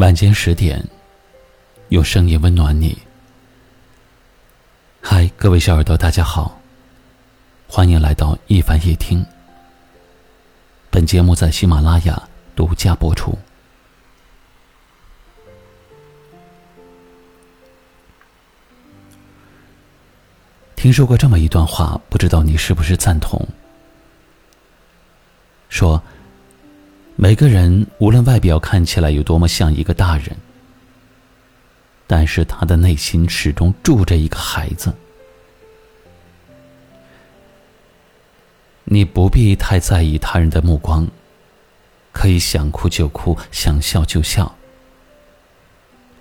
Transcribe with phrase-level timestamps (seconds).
[0.00, 0.82] 晚间十点，
[1.90, 2.96] 用声音温暖你。
[5.02, 6.58] 嗨，各位小耳朵，大家好，
[7.68, 9.22] 欢迎来到一凡夜听。
[10.88, 13.38] 本节目在喜马拉雅独家播出。
[20.76, 23.46] 听说过这么一段话，不知道你是不是赞同？
[25.68, 26.02] 说。
[27.16, 30.34] 每个人无论外表看起来有多么像一个大人，
[32.06, 34.94] 但是他的内心始终住着一个孩子。
[38.84, 41.06] 你不必太在意他人的目光，
[42.10, 44.56] 可以想哭就哭，想笑就笑，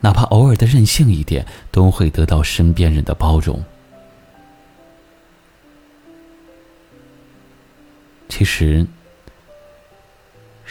[0.00, 3.64] 哪怕偶尔的任性一点，都会得到身边人的包容。
[8.28, 8.86] 其实。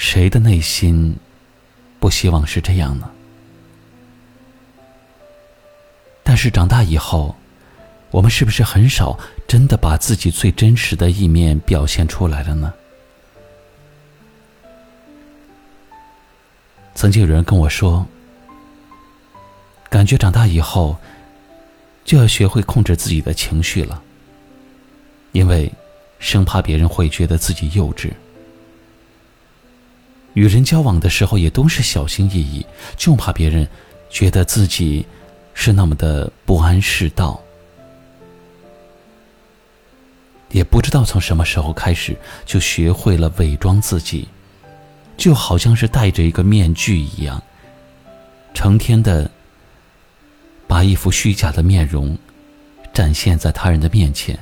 [0.01, 1.15] 谁的内心
[1.99, 3.07] 不希望是这样呢？
[6.23, 7.35] 但是长大以后，
[8.09, 12.73] 我们是不是很少真的把自己最真实的一面表现出来了呢？
[16.95, 18.03] 曾经有人跟我说，
[19.87, 20.97] 感觉长大以后
[22.03, 24.01] 就要学会控制自己的情绪了，
[25.31, 25.71] 因为
[26.17, 28.11] 生怕别人会觉得自己幼稚。
[30.33, 32.65] 与人交往的时候也都是小心翼翼，
[32.95, 33.67] 就怕别人
[34.09, 35.05] 觉得自己
[35.53, 37.41] 是那么的不谙世道。
[40.51, 42.15] 也不知道从什么时候开始，
[42.45, 44.27] 就学会了伪装自己，
[45.17, 47.41] 就好像是戴着一个面具一样，
[48.53, 49.29] 成天的
[50.67, 52.17] 把一副虚假的面容
[52.93, 54.37] 展现在他人的面前，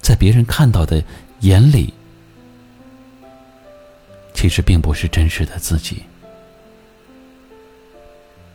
[0.00, 1.02] 在别人看到的
[1.40, 1.92] 眼里。
[4.40, 6.02] 其实并不是真实的自己，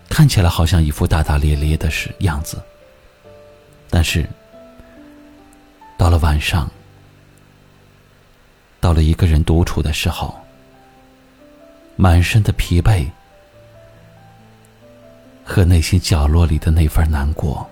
[0.09, 2.59] 看起来好像一副大大咧咧的是样子，
[3.91, 4.27] 但是
[5.95, 6.67] 到了晚上，
[8.79, 10.35] 到了一个人独处的时候，
[11.95, 13.07] 满身的疲惫
[15.43, 17.69] 和内心角落里的那份难过，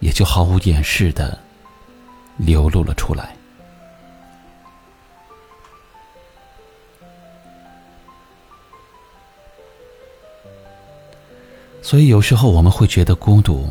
[0.00, 1.38] 也就毫无掩饰的
[2.36, 3.36] 流露了出来。
[11.82, 13.68] 所以有时候我们会觉得孤独，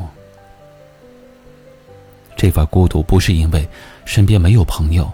[2.35, 3.67] 这份孤独不是因为
[4.03, 5.09] 身边没有朋友，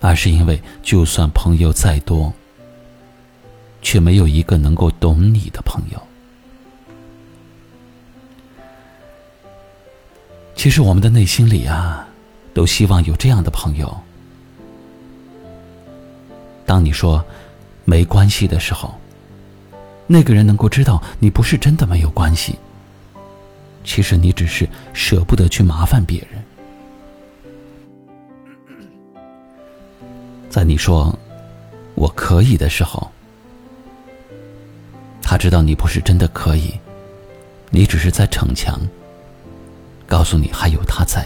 [0.00, 2.32] 而是因为就算朋友再多，
[3.82, 6.00] 却没有一个能够懂你的朋友。
[10.54, 12.06] 其实我们的内心里啊，
[12.54, 13.94] 都希望有这样的朋友。
[16.64, 17.22] 当你说
[17.84, 18.94] 没关系的时候。
[20.12, 22.58] 那个人能够知道你不是真的没有关系，
[23.84, 26.42] 其实你只是舍不得去麻烦别人。
[30.48, 31.16] 在你说
[31.94, 33.08] “我可以”的时候，
[35.22, 36.74] 他知道你不是真的可以，
[37.70, 38.80] 你只是在逞强，
[40.08, 41.24] 告诉你还有他在。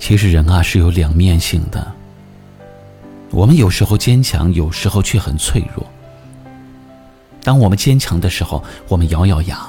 [0.00, 1.94] 其实人啊是有两面性的。
[3.30, 5.84] 我们有时候坚强，有时候却很脆弱。
[7.42, 9.66] 当我们坚强的时候，我们咬咬牙，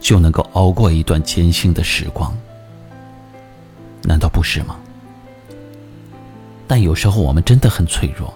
[0.00, 2.36] 就能够熬过一段艰辛的时光，
[4.02, 4.76] 难道不是吗？
[6.66, 8.32] 但有时候我们真的很脆弱，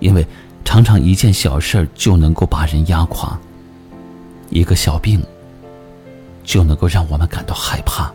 [0.00, 0.26] 因为
[0.64, 3.38] 常常一件小事儿就能够把人压垮，
[4.50, 5.22] 一个小病
[6.42, 8.12] 就能够让我们感到害怕。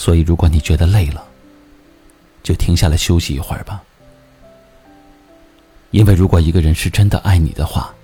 [0.00, 1.22] 所以，如果你觉得累了，
[2.42, 3.82] 就停下来休息一会儿吧。
[5.90, 7.94] 因为如果一个人是真的爱你的话，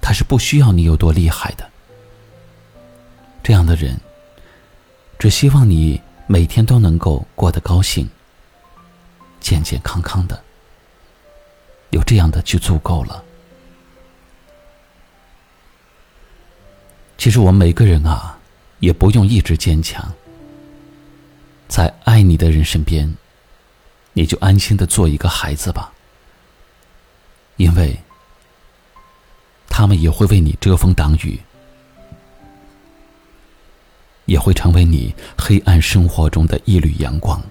[0.00, 1.70] 他是不需要你有多厉害的。
[3.42, 4.00] 这样的人，
[5.18, 8.08] 只希望你每天都能够过得高兴、
[9.40, 10.42] 健健康康的。
[11.90, 13.22] 有这样的就足够了。
[17.18, 18.38] 其实我们每个人啊，
[18.78, 20.10] 也不用一直坚强。
[21.74, 23.12] 在爱你的人身边，
[24.12, 25.92] 你就安心的做一个孩子吧，
[27.56, 27.98] 因为
[29.68, 31.36] 他们也会为你遮风挡雨，
[34.26, 37.42] 也会成为你黑暗生活中的一缕阳光。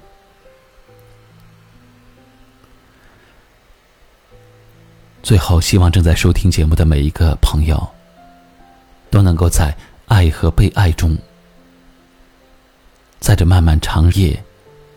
[5.21, 7.85] 最后，希望正在收听节目的每一个朋友，
[9.09, 9.75] 都能够在
[10.05, 11.17] 爱和被爱中
[13.23, 14.43] 在这漫漫长夜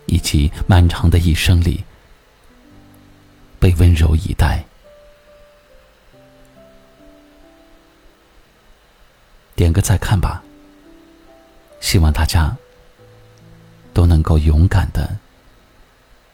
[0.05, 1.81] 以及漫长的一生里，
[3.57, 4.61] 被温柔以待。
[9.55, 10.43] 点个再看吧。
[11.79, 12.53] 希望大家
[13.93, 15.17] 都能够勇敢的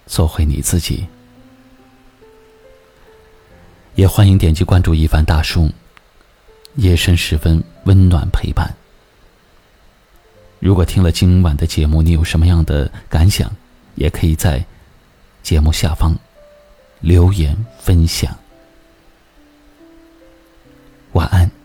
[0.07, 1.05] 做回你自己。
[3.93, 5.69] 也欢迎点击关注一凡大叔，
[6.77, 8.75] 夜深时分温暖陪伴。
[10.63, 13.54] 如果听了今晚的节目，你有什么样的感想，
[13.95, 14.63] 也可以在
[15.42, 16.18] 节目下方
[17.01, 18.33] 留言分享。
[21.12, 21.62] 晚安。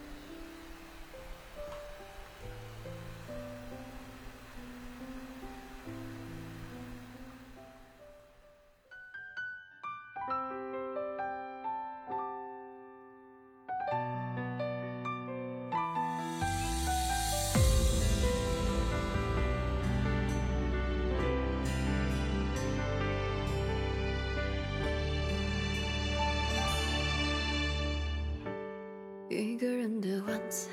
[29.39, 30.69] 一个人的晚餐，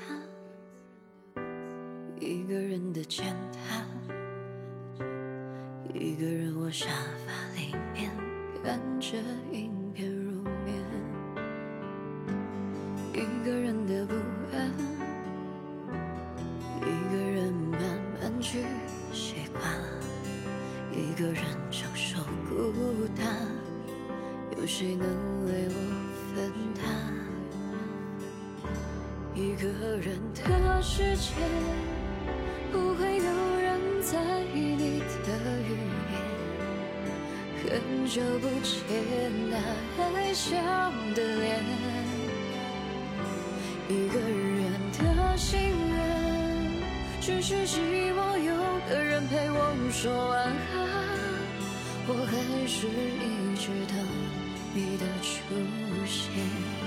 [2.19, 3.23] 一个人的简
[3.53, 3.85] 单，
[5.93, 6.87] 一个人窝沙
[7.27, 8.09] 发里面
[8.63, 9.17] 看着
[9.51, 10.83] 影片入眠，
[13.13, 14.15] 一个人的不
[14.51, 14.73] 安，
[16.81, 17.79] 一个人慢
[18.19, 18.63] 慢去
[19.13, 19.63] 习惯，
[20.91, 22.17] 一个人承受
[22.49, 23.47] 孤单，
[24.57, 25.07] 有谁能
[25.45, 25.75] 为我
[26.33, 27.34] 分担？
[29.35, 29.67] 一个
[29.97, 31.33] 人的世界，
[32.71, 33.25] 不会有
[33.59, 34.17] 人在
[34.53, 35.27] 意你的
[35.59, 35.75] 语
[36.09, 36.15] 言。
[37.61, 38.71] 很久不见
[39.51, 39.57] 那
[40.15, 40.55] 爱笑
[41.13, 41.61] 的脸，
[43.89, 45.99] 一个人的心愿，
[47.19, 48.55] 只是希望有
[48.87, 50.53] 个人陪我说晚安。
[52.07, 53.97] 我还是一直等
[54.73, 55.27] 你的出
[56.05, 56.84] 现。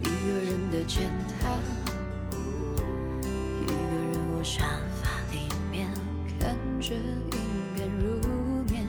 [0.00, 1.10] 一个人的简
[1.40, 1.58] 单，
[3.62, 4.64] 一个人窝沙
[5.02, 5.88] 发里面
[6.38, 7.00] 看着影
[7.74, 8.04] 片入
[8.70, 8.86] 眠，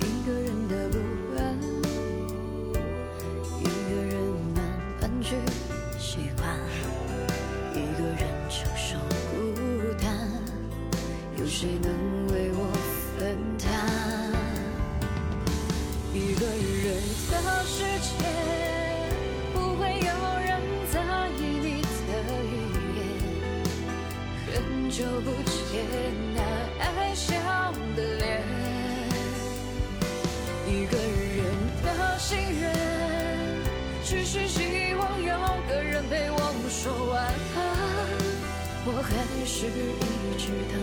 [0.00, 0.96] 一个人的不
[1.38, 1.40] 安，
[3.60, 4.12] 一个人
[4.54, 4.58] 慢
[5.00, 5.36] 慢去
[5.98, 6.42] 习惯，
[7.74, 8.98] 一个人承受
[9.30, 9.34] 孤
[10.00, 10.04] 单，
[11.38, 11.90] 有谁能
[12.28, 12.58] 为我
[13.18, 14.21] 分担？
[16.14, 17.00] 一个人
[17.30, 18.10] 的世界，
[19.54, 20.10] 不会有
[20.44, 20.60] 人
[20.92, 21.00] 在
[21.38, 22.12] 意你的
[22.44, 22.52] 语
[22.98, 23.00] 言。
[24.52, 24.54] 很
[24.90, 25.72] 久不见
[26.34, 26.38] 那
[26.78, 27.30] 爱笑
[27.96, 28.44] 的脸，
[30.68, 31.40] 一个人
[31.82, 32.62] 的心愿，
[34.04, 35.32] 只是希望有
[35.66, 36.36] 个人陪我
[36.68, 37.24] 说晚
[37.56, 37.58] 安。
[38.84, 39.10] 我还
[39.46, 40.74] 是一直等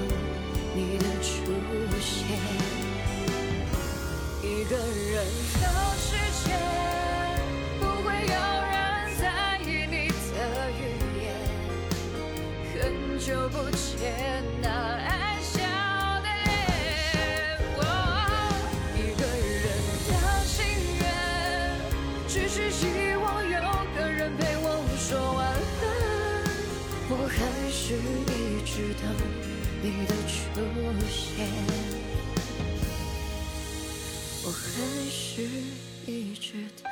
[35.39, 36.91] 是一直等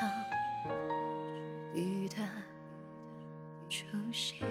[1.74, 2.16] 你的
[3.70, 4.47] 出现。